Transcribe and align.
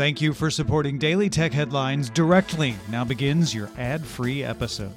Thank 0.00 0.22
you 0.22 0.32
for 0.32 0.50
supporting 0.50 0.96
Daily 0.96 1.28
Tech 1.28 1.52
Headlines 1.52 2.08
directly. 2.08 2.74
Now 2.88 3.04
begins 3.04 3.54
your 3.54 3.68
ad 3.76 4.02
free 4.02 4.42
episode. 4.42 4.94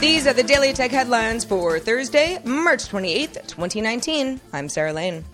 These 0.00 0.26
are 0.26 0.32
the 0.32 0.42
Daily 0.44 0.72
Tech 0.72 0.90
Headlines 0.90 1.44
for 1.44 1.78
Thursday, 1.78 2.40
March 2.44 2.88
28th, 2.88 3.46
2019. 3.46 4.40
I'm 4.52 4.68
Sarah 4.68 4.92
Lane. 4.92 5.24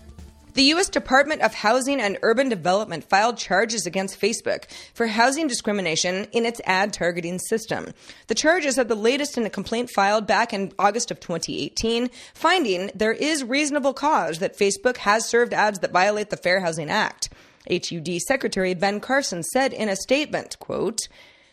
The 0.53 0.63
U.S. 0.65 0.87
Department 0.87 1.41
of 1.41 1.51
Housing 1.55 1.99
and 1.99 2.19
Urban 2.21 2.47
Development 2.47 3.03
filed 3.03 3.37
charges 3.37 3.87
against 3.87 4.21
Facebook 4.21 4.65
for 4.93 5.07
housing 5.07 5.47
discrimination 5.47 6.27
in 6.31 6.45
its 6.45 6.61
ad 6.65 6.93
targeting 6.93 7.39
system. 7.39 7.91
The 8.27 8.35
charges 8.35 8.77
are 8.77 8.83
the 8.83 8.93
latest 8.93 9.35
in 9.35 9.47
a 9.47 9.49
complaint 9.49 9.89
filed 9.89 10.27
back 10.27 10.53
in 10.53 10.71
August 10.77 11.09
of 11.09 11.19
2018, 11.19 12.11
finding 12.35 12.91
there 12.93 13.11
is 13.11 13.43
reasonable 13.43 13.95
cause 13.95 14.37
that 14.39 14.55
Facebook 14.55 14.97
has 14.97 15.27
served 15.27 15.55
ads 15.55 15.79
that 15.79 15.91
violate 15.91 16.29
the 16.29 16.37
Fair 16.37 16.59
Housing 16.59 16.91
Act. 16.91 17.29
HUD 17.67 18.21
Secretary 18.27 18.75
Ben 18.75 18.99
Carson 18.99 19.41
said 19.41 19.73
in 19.73 19.89
a 19.89 19.95
statement, 19.95 20.59
quote, 20.59 21.07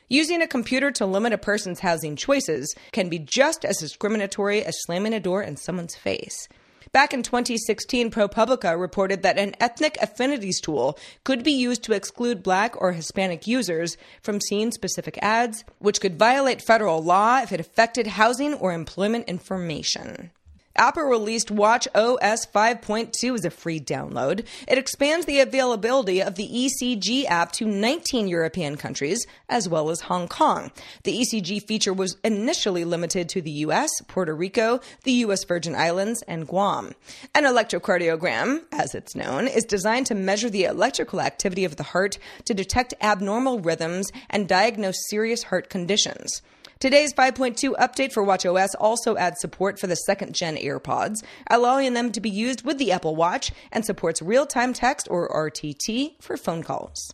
Using 0.09 0.43
a 0.43 0.47
computer 0.47 0.91
to 0.91 1.07
limit 1.07 1.33
a 1.33 1.39
person's 1.39 1.81
housing 1.81 2.17
choices 2.17 2.75
can 2.93 3.09
be 3.09 3.19
just 3.19 3.65
as 3.65 3.79
discriminatory 3.79 4.63
as 4.63 4.77
slamming 4.83 5.15
a 5.15 5.21
door 5.21 5.43
in 5.43 5.57
someone's 5.57 5.95
face. 5.95 6.49
Back 6.93 7.13
in 7.15 7.23
2016, 7.23 8.11
ProPublica 8.11 8.79
reported 8.79 9.23
that 9.23 9.39
an 9.39 9.55
ethnic 9.61 9.97
affinities 10.01 10.61
tool 10.61 10.99
could 11.25 11.45
be 11.45 11.53
used 11.53 11.83
to 11.85 11.93
exclude 11.93 12.43
black 12.43 12.81
or 12.81 12.93
Hispanic 12.93 13.47
users 13.47 13.97
from 14.23 14.41
scene 14.41 14.73
specific 14.73 15.19
ads, 15.23 15.65
which 15.79 16.01
could 16.01 16.19
violate 16.19 16.63
federal 16.63 17.03
law 17.03 17.41
if 17.43 17.53
it 17.53 17.61
affected 17.61 18.07
housing 18.07 18.55
or 18.55 18.73
employment 18.73 19.29
information. 19.29 20.31
Apple 20.77 21.03
released 21.03 21.49
WatchOS 21.49 22.47
5.2 22.53 23.35
as 23.35 23.45
a 23.45 23.51
free 23.51 23.81
download. 23.81 24.47
It 24.69 24.79
expands 24.79 25.27
the 25.27 25.41
availability 25.41 26.23
of 26.23 26.37
the 26.37 26.49
ECG 26.49 27.25
app 27.27 27.51
to 27.53 27.67
19 27.67 28.29
European 28.29 28.77
countries, 28.77 29.27
as 29.49 29.69
well 29.69 29.91
as 29.91 30.03
Hong 30.03 30.29
Kong. 30.29 30.71
The 31.03 31.21
ECG 31.21 31.67
feature 31.67 31.93
was 31.93 32.17
initially 32.23 32.85
limited 32.85 33.29
to 33.31 33.43
the 33.43 33.51
US, 33.51 33.91
Puerto 34.07 34.35
Rico, 34.35 34.81
the 35.03 35.13
US 35.25 35.43
Virgin 35.45 35.75
Islands, 35.75 36.23
and 36.29 36.47
Guam. 36.47 36.95
An 37.35 37.45
electrocardiogram, 37.45 38.63
as 38.71 38.95
it's 38.95 39.17
known, 39.17 39.49
is 39.49 39.65
designed 39.65 40.07
to 40.07 40.15
measure 40.15 40.49
the 40.51 40.65
electrical 40.65 41.21
activity 41.21 41.65
of 41.65 41.77
the 41.77 41.83
heart 41.83 42.17
to 42.45 42.55
detect 42.55 42.95
abnormal 43.01 43.59
rhythms 43.59 44.13
and 44.31 44.49
diagnose 44.49 45.09
serious 45.09 45.43
heart 45.45 45.69
conditions. 45.69 46.43
Today's 46.81 47.13
5.2 47.13 47.75
update 47.75 48.11
for 48.11 48.25
WatchOS 48.25 48.71
also 48.81 49.15
adds 49.19 49.39
support 49.39 49.79
for 49.79 49.87
the 49.87 49.97
second 49.97 50.35
gen 50.35 50.57
AirPods, 50.57 51.23
allowing 51.51 51.93
them 51.93 52.11
to 52.13 52.23
be 52.23 52.31
used 52.31 52.65
with 52.65 52.79
the 52.79 52.91
Apple 52.91 53.15
Watch 53.15 53.53
and 53.71 53.85
supports 53.85 54.23
real 54.23 54.47
time 54.47 54.73
text 54.73 55.07
or 55.11 55.29
RTT 55.29 56.23
for 56.23 56.39
phone 56.39 56.63
calls. 56.63 57.13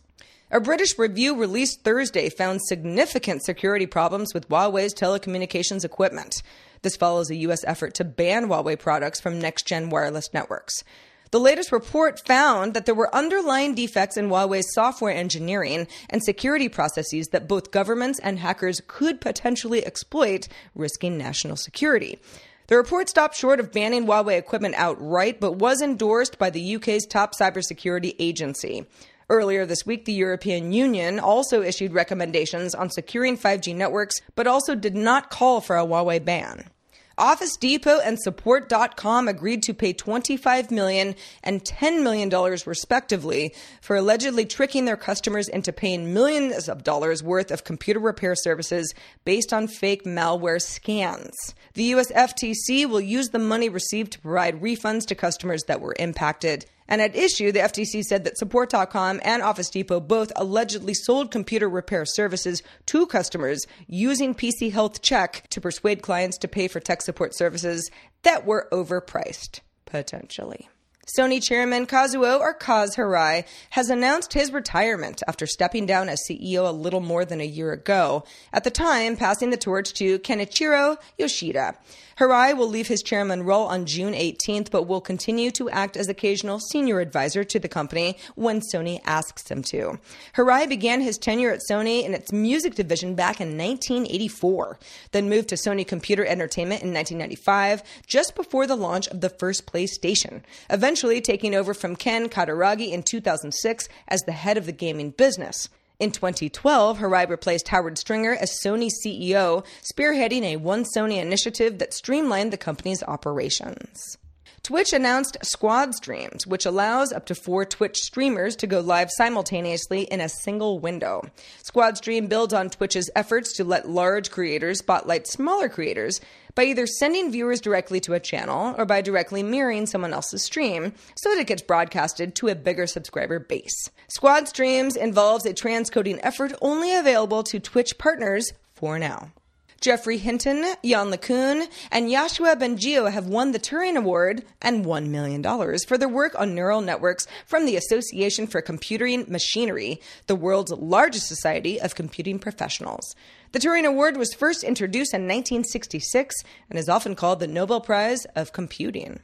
A 0.51 0.61
British 0.61 0.97
review 0.97 1.35
released 1.35 1.83
Thursday 1.83 2.29
found 2.29 2.61
significant 2.63 3.43
security 3.43 3.85
problems 3.85 4.33
with 4.33 4.47
Huawei's 4.47 4.93
telecommunications 4.93 5.83
equipment. 5.83 6.41
This 6.81 6.95
follows 6.95 7.29
a 7.29 7.35
U.S. 7.35 7.65
effort 7.65 7.93
to 7.95 8.05
ban 8.05 8.47
Huawei 8.47 8.79
products 8.79 9.19
from 9.19 9.37
next 9.37 9.67
gen 9.67 9.89
wireless 9.89 10.33
networks. 10.33 10.85
The 11.31 11.39
latest 11.39 11.71
report 11.71 12.25
found 12.25 12.73
that 12.73 12.85
there 12.85 12.95
were 12.95 13.13
underlying 13.13 13.75
defects 13.75 14.15
in 14.15 14.29
Huawei's 14.29 14.73
software 14.73 15.13
engineering 15.13 15.87
and 16.09 16.23
security 16.23 16.69
processes 16.69 17.27
that 17.27 17.47
both 17.47 17.71
governments 17.71 18.19
and 18.19 18.39
hackers 18.39 18.81
could 18.87 19.19
potentially 19.19 19.85
exploit, 19.85 20.47
risking 20.73 21.17
national 21.17 21.57
security. 21.57 22.19
The 22.67 22.77
report 22.77 23.09
stopped 23.09 23.35
short 23.35 23.59
of 23.59 23.71
banning 23.71 24.05
Huawei 24.05 24.37
equipment 24.37 24.75
outright, 24.75 25.39
but 25.39 25.53
was 25.53 25.81
endorsed 25.81 26.37
by 26.37 26.49
the 26.49 26.75
UK's 26.75 27.05
top 27.05 27.33
cybersecurity 27.33 28.15
agency. 28.19 28.85
Earlier 29.29 29.65
this 29.65 29.85
week, 29.85 30.05
the 30.05 30.13
European 30.13 30.71
Union 30.71 31.19
also 31.19 31.61
issued 31.61 31.93
recommendations 31.93 32.73
on 32.73 32.89
securing 32.89 33.37
5G 33.37 33.75
networks, 33.75 34.21
but 34.35 34.47
also 34.47 34.75
did 34.75 34.95
not 34.95 35.29
call 35.29 35.59
for 35.59 35.77
a 35.77 35.85
Huawei 35.85 36.23
ban. 36.23 36.69
Office 37.17 37.57
Depot 37.57 37.99
and 37.99 38.19
Support.com 38.19 39.27
agreed 39.27 39.63
to 39.63 39.73
pay 39.73 39.91
$25 39.91 40.69
million 40.69 41.15
and 41.43 41.63
$10 41.63 42.03
million 42.03 42.29
respectively 42.65 43.55
for 43.81 43.95
allegedly 43.95 44.45
tricking 44.45 44.85
their 44.85 44.97
customers 44.97 45.47
into 45.47 45.73
paying 45.73 46.13
millions 46.13 46.69
of 46.69 46.83
dollars 46.83 47.23
worth 47.23 47.49
of 47.49 47.63
computer 47.63 47.99
repair 47.99 48.35
services 48.35 48.93
based 49.25 49.51
on 49.51 49.67
fake 49.67 50.03
malware 50.03 50.61
scans. 50.61 51.33
The 51.73 51.85
US 51.95 52.11
FTC 52.11 52.87
will 52.87 53.01
use 53.01 53.29
the 53.29 53.39
money 53.39 53.69
received 53.69 54.11
to 54.11 54.19
provide 54.19 54.61
refunds 54.61 55.07
to 55.07 55.15
customers 55.15 55.63
that 55.63 55.81
were 55.81 55.95
impacted. 55.97 56.65
And 56.87 57.01
at 57.01 57.15
issue, 57.15 57.51
the 57.51 57.59
FTC 57.59 58.03
said 58.03 58.23
that 58.23 58.37
Support.com 58.37 59.19
and 59.23 59.41
Office 59.41 59.69
Depot 59.69 59.99
both 59.99 60.31
allegedly 60.35 60.93
sold 60.93 61.31
computer 61.31 61.69
repair 61.69 62.05
services 62.05 62.63
to 62.87 63.05
customers 63.07 63.65
using 63.87 64.33
PC 64.33 64.71
Health 64.71 65.01
Check 65.01 65.47
to 65.49 65.61
persuade 65.61 66.01
clients 66.01 66.37
to 66.39 66.47
pay 66.47 66.67
for 66.67 66.79
tech 66.79 67.01
support 67.01 67.35
services 67.35 67.91
that 68.23 68.45
were 68.45 68.67
overpriced, 68.71 69.59
potentially. 69.85 70.69
Sony 71.15 71.41
chairman 71.41 71.87
Kazuo 71.87 72.37
or 72.37 72.53
Kaz 72.53 72.97
Hirai 72.97 73.45
has 73.69 73.89
announced 73.89 74.33
his 74.33 74.51
retirement 74.51 75.23
after 75.25 75.47
stepping 75.47 75.85
down 75.85 76.09
as 76.09 76.21
CEO 76.29 76.67
a 76.67 76.71
little 76.71 76.99
more 76.99 77.23
than 77.23 77.39
a 77.39 77.45
year 77.45 77.71
ago, 77.71 78.25
at 78.51 78.65
the 78.65 78.69
time 78.69 79.15
passing 79.15 79.49
the 79.49 79.57
torch 79.57 79.93
to 79.93 80.19
Kenichiro 80.19 80.97
Yoshida. 81.17 81.75
Hirai 82.19 82.57
will 82.57 82.67
leave 82.67 82.87
his 82.87 83.03
chairman 83.03 83.43
role 83.43 83.67
on 83.67 83.85
June 83.85 84.13
18th, 84.13 84.71
but 84.71 84.87
will 84.87 84.99
continue 84.99 85.51
to 85.51 85.69
act 85.69 85.95
as 85.95 86.09
occasional 86.09 86.59
senior 86.59 86.99
advisor 86.99 87.43
to 87.43 87.59
the 87.59 87.67
company 87.69 88.17
when 88.35 88.59
Sony 88.59 88.99
asks 89.05 89.49
him 89.49 89.61
to. 89.63 89.99
Hirai 90.35 90.67
began 90.67 90.99
his 90.99 91.19
tenure 91.19 91.51
at 91.51 91.61
Sony 91.69 92.03
in 92.03 92.15
its 92.15 92.33
music 92.33 92.73
division 92.73 93.13
back 93.13 93.39
in 93.39 93.49
1984, 93.57 94.79
then 95.11 95.29
moved 95.29 95.49
to 95.49 95.55
Sony 95.55 95.87
Computer 95.87 96.25
Entertainment 96.25 96.81
in 96.81 96.91
1995, 96.91 97.83
just 98.07 98.35
before 98.35 98.65
the 98.65 98.75
launch 98.75 99.07
of 99.07 99.21
the 99.21 99.29
first 99.29 99.67
PlayStation, 99.67 100.41
eventually 100.71 100.96
taking 101.21 101.55
over 101.55 101.73
from 101.73 101.95
Ken 101.95 102.29
Kutaragi 102.29 102.91
in 102.91 103.03
2006 103.03 103.87
as 104.07 104.21
the 104.21 104.31
head 104.31 104.57
of 104.57 104.65
the 104.65 104.71
gaming 104.71 105.11
business. 105.11 105.69
In 105.99 106.11
2012, 106.11 106.99
Hirai 106.99 107.27
replaced 107.27 107.69
Howard 107.69 107.97
Stringer 107.97 108.33
as 108.33 108.59
Sony 108.63 108.89
CEO, 108.89 109.65
spearheading 109.91 110.43
a 110.43 110.57
One 110.57 110.83
Sony 110.83 111.19
initiative 111.19 111.79
that 111.79 111.93
streamlined 111.93 112.53
the 112.53 112.57
company's 112.57 113.03
operations. 113.03 114.17
Twitch 114.67 114.91
announced 114.91 115.37
Squad 115.43 115.95
Streams, 115.95 116.45
which 116.45 116.65
allows 116.65 117.13
up 117.13 117.25
to 117.27 117.35
four 117.35 117.63
Twitch 117.63 117.99
streamers 117.99 118.53
to 118.57 118.67
go 118.67 118.81
live 118.81 119.09
simultaneously 119.09 120.01
in 120.01 120.19
a 120.19 120.27
single 120.27 120.77
window. 120.77 121.23
Squad 121.63 121.95
Stream 121.95 122.27
builds 122.27 122.53
on 122.53 122.69
Twitch's 122.69 123.09
efforts 123.15 123.53
to 123.53 123.63
let 123.63 123.87
large 123.87 124.29
creators 124.29 124.79
spotlight 124.79 125.25
smaller 125.25 125.69
creators 125.69 126.19
by 126.53 126.63
either 126.63 126.85
sending 126.85 127.31
viewers 127.31 127.61
directly 127.61 128.01
to 128.01 128.13
a 128.13 128.19
channel 128.19 128.75
or 128.77 128.83
by 128.83 128.99
directly 128.99 129.41
mirroring 129.41 129.85
someone 129.85 130.11
else's 130.11 130.43
stream 130.43 130.91
so 131.15 131.29
that 131.29 131.39
it 131.39 131.47
gets 131.47 131.61
broadcasted 131.61 132.35
to 132.35 132.49
a 132.49 132.55
bigger 132.55 132.87
subscriber 132.87 133.39
base. 133.39 133.89
Squad 134.09 134.49
Streams 134.49 134.97
involves 134.97 135.45
a 135.45 135.53
transcoding 135.53 136.19
effort 136.23 136.51
only 136.61 136.93
available 136.93 137.41
to 137.43 137.61
Twitch 137.61 137.97
partners 137.97 138.51
for 138.75 138.99
now. 138.99 139.31
Geoffrey 139.79 140.17
Hinton, 140.17 140.65
Yann 140.81 141.11
LeCun, 141.11 141.67
and 141.91 142.09
Yoshua 142.09 142.59
Bengio 142.59 143.11
have 143.11 143.27
won 143.27 143.51
the 143.51 143.59
Turing 143.59 143.95
Award 143.95 144.43
and 144.61 144.85
$1 144.85 145.09
million 145.09 145.43
for 145.87 145.97
their 145.97 146.09
work 146.09 146.33
on 146.39 146.55
neural 146.55 146.81
networks 146.81 147.27
from 147.45 147.65
the 147.65 147.75
Association 147.75 148.47
for 148.47 148.61
Computing 148.61 149.25
Machinery, 149.27 150.01
the 150.25 150.35
world's 150.35 150.71
largest 150.71 151.27
society 151.27 151.79
of 151.79 151.95
computing 151.95 152.39
professionals. 152.39 153.15
The 153.51 153.59
Turing 153.59 153.85
Award 153.85 154.17
was 154.17 154.33
first 154.33 154.63
introduced 154.63 155.13
in 155.13 155.21
1966 155.21 156.35
and 156.69 156.79
is 156.79 156.89
often 156.89 157.15
called 157.15 157.39
the 157.39 157.47
Nobel 157.47 157.79
Prize 157.79 158.25
of 158.35 158.53
Computing. 158.53 159.19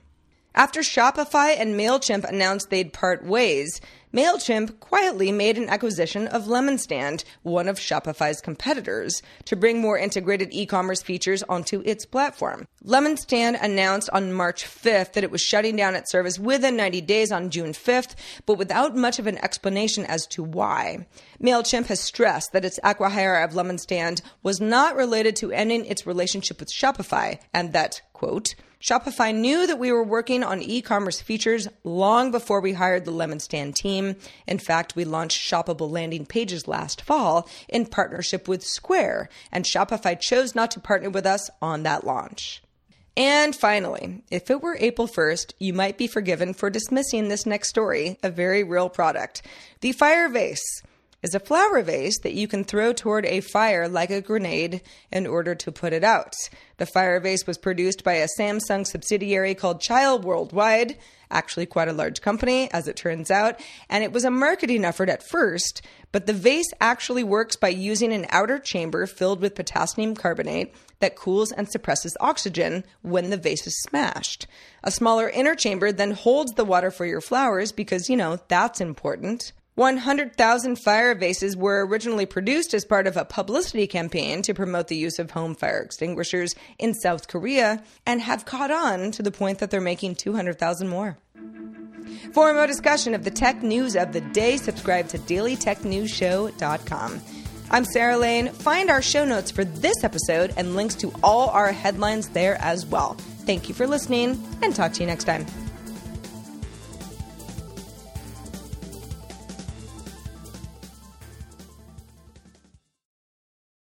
After 0.55 0.81
Shopify 0.81 1.59
and 1.59 1.73
MailChimp 1.73 2.25
announced 2.25 2.69
they'd 2.69 2.93
part 2.93 3.25
ways, 3.25 3.81
MailChimp 4.13 4.79
quietly 4.79 5.31
made 5.31 5.57
an 5.57 5.67
acquisition 5.67 6.27
of 6.27 6.43
LemonStand, 6.43 7.23
one 7.41 7.67
of 7.67 7.79
Shopify's 7.79 8.39
competitors, 8.39 9.23
to 9.45 9.55
bring 9.55 9.81
more 9.81 9.97
integrated 9.97 10.49
e 10.51 10.67
commerce 10.67 11.01
features 11.01 11.41
onto 11.49 11.81
its 11.83 12.05
platform. 12.05 12.67
LemonStand 12.85 13.59
announced 13.63 14.11
on 14.13 14.31
March 14.31 14.63
5th 14.63 15.13
that 15.13 15.23
it 15.23 15.31
was 15.31 15.41
shutting 15.41 15.75
down 15.75 15.95
its 15.95 16.11
service 16.11 16.37
within 16.37 16.75
90 16.75 17.01
days 17.01 17.31
on 17.31 17.49
June 17.49 17.71
5th, 17.71 18.13
but 18.45 18.59
without 18.59 18.95
much 18.95 19.17
of 19.17 19.25
an 19.25 19.39
explanation 19.39 20.05
as 20.05 20.27
to 20.27 20.43
why. 20.43 21.07
MailChimp 21.41 21.87
has 21.87 21.99
stressed 21.99 22.53
that 22.53 22.65
its 22.65 22.79
acquihire 22.83 23.43
of 23.43 23.53
LemonStand 23.53 24.21
was 24.43 24.61
not 24.61 24.95
related 24.95 25.35
to 25.37 25.51
ending 25.51 25.87
its 25.87 26.05
relationship 26.05 26.59
with 26.59 26.71
Shopify, 26.71 27.39
and 27.51 27.73
that, 27.73 28.03
quote, 28.13 28.53
Shopify 28.83 29.33
knew 29.33 29.65
that 29.65 29.79
we 29.79 29.93
were 29.93 30.03
working 30.03 30.43
on 30.43 30.61
e 30.61 30.81
commerce 30.81 31.21
features 31.21 31.69
long 31.85 32.31
before 32.31 32.59
we 32.59 32.73
hired 32.73 33.05
the 33.05 33.11
Lemon 33.11 33.39
Stand 33.39 33.77
team. 33.77 34.17
In 34.45 34.59
fact, 34.59 34.93
we 34.93 35.05
launched 35.05 35.39
shoppable 35.39 35.89
landing 35.89 36.25
pages 36.25 36.67
last 36.67 37.01
fall 37.01 37.47
in 37.69 37.85
partnership 37.85 38.45
with 38.45 38.61
Square, 38.61 39.29
and 39.53 39.63
Shopify 39.63 40.19
chose 40.19 40.53
not 40.53 40.69
to 40.71 40.81
partner 40.81 41.09
with 41.09 41.25
us 41.25 41.49
on 41.61 41.83
that 41.83 42.05
launch. 42.05 42.61
And 43.15 43.55
finally, 43.55 44.21
if 44.29 44.51
it 44.51 44.61
were 44.61 44.75
April 44.77 45.07
1st, 45.07 45.53
you 45.59 45.71
might 45.71 45.97
be 45.97 46.07
forgiven 46.07 46.53
for 46.53 46.69
dismissing 46.69 47.29
this 47.29 47.45
next 47.45 47.69
story, 47.69 48.17
a 48.21 48.29
very 48.29 48.65
real 48.65 48.89
product. 48.89 49.43
The 49.79 49.93
fire 49.93 50.27
vase 50.27 50.83
is 51.23 51.33
a 51.33 51.39
flower 51.39 51.81
vase 51.81 52.19
that 52.19 52.33
you 52.33 52.47
can 52.47 52.63
throw 52.63 52.93
toward 52.93 53.25
a 53.25 53.39
fire 53.39 53.87
like 53.87 54.11
a 54.11 54.21
grenade 54.21 54.81
in 55.11 55.25
order 55.25 55.55
to 55.55 55.71
put 55.71 55.93
it 55.93 56.03
out. 56.03 56.35
The 56.77 56.85
fire 56.85 57.19
vase 57.21 57.47
was 57.47 57.57
produced 57.57 58.03
by 58.03 58.15
a 58.15 58.27
Samsung 58.37 58.85
subsidiary 58.85 59.55
called 59.55 59.81
Cheil 59.81 60.19
Worldwide, 60.19 60.97
actually 61.31 61.65
quite 61.65 61.87
a 61.87 61.93
large 61.93 62.21
company, 62.21 62.69
as 62.71 62.87
it 62.87 62.97
turns 62.97 63.31
out, 63.31 63.59
and 63.89 64.03
it 64.03 64.11
was 64.11 64.25
a 64.25 64.29
marketing 64.29 64.85
effort 64.85 65.09
at 65.09 65.27
first, 65.27 65.81
but 66.11 66.27
the 66.27 66.33
vase 66.33 66.71
actually 66.79 67.23
works 67.23 67.55
by 67.55 67.69
using 67.69 68.13
an 68.13 68.27
outer 68.29 68.59
chamber 68.59 69.07
filled 69.07 69.41
with 69.41 69.55
potassium 69.55 70.15
carbonate 70.15 70.73
that 70.99 71.15
cools 71.15 71.51
and 71.51 71.69
suppresses 71.69 72.15
oxygen 72.19 72.83
when 73.01 73.29
the 73.29 73.37
vase 73.37 73.65
is 73.65 73.81
smashed. 73.83 74.45
A 74.83 74.91
smaller 74.91 75.29
inner 75.29 75.55
chamber 75.55 75.91
then 75.91 76.11
holds 76.11 76.53
the 76.53 76.65
water 76.65 76.91
for 76.91 77.05
your 77.05 77.21
flowers 77.21 77.71
because, 77.71 78.09
you 78.09 78.17
know, 78.17 78.39
that's 78.47 78.79
important. 78.79 79.53
100,000 79.75 80.75
fire 80.75 81.15
vases 81.15 81.57
were 81.57 81.83
originally 81.85 82.27
produced 82.27 82.75
as 82.75 82.85
part 82.85 83.07
of 83.07 83.17
a 83.17 83.25
publicity 83.25 83.87
campaign 83.87 84.43
to 84.43 84.53
promote 84.53 84.87
the 84.87 84.95
use 84.95 85.17
of 85.17 85.31
home 85.31 85.55
fire 85.55 85.79
extinguishers 85.79 86.53
in 86.77 86.93
South 86.93 87.27
Korea 87.27 87.81
and 88.05 88.21
have 88.21 88.45
caught 88.45 88.69
on 88.69 89.09
to 89.11 89.23
the 89.23 89.31
point 89.31 89.57
that 89.59 89.71
they're 89.71 89.81
making 89.81 90.13
200,000 90.15 90.87
more. 90.87 91.17
For 92.33 92.53
more 92.53 92.67
discussion 92.67 93.15
of 93.15 93.23
the 93.23 93.31
tech 93.31 93.63
news 93.63 93.95
of 93.95 94.13
the 94.13 94.21
day, 94.21 94.57
subscribe 94.57 95.07
to 95.09 95.17
dailytechnewsshow.com. 95.17 97.21
I'm 97.71 97.85
Sarah 97.85 98.17
Lane. 98.17 98.49
Find 98.49 98.91
our 98.91 99.01
show 99.01 99.25
notes 99.25 99.49
for 99.49 99.65
this 99.65 100.03
episode 100.03 100.53
and 100.55 100.75
links 100.75 100.93
to 100.95 101.11
all 101.23 101.49
our 101.49 101.71
headlines 101.71 102.29
there 102.29 102.61
as 102.61 102.85
well. 102.85 103.15
Thank 103.45 103.69
you 103.69 103.73
for 103.73 103.87
listening 103.87 104.39
and 104.61 104.75
talk 104.75 104.93
to 104.93 105.01
you 105.01 105.07
next 105.07 105.23
time. 105.23 105.47